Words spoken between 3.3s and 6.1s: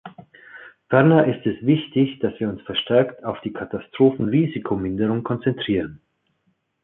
die Katastrophenrisikominderung konzentrieren.